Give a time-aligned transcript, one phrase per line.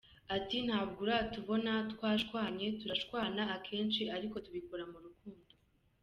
[0.35, 2.65] Ati “Ntabwo uratubona twashanye!
[2.79, 5.51] Turashwana akenshi ariko tubikora mu rukundo.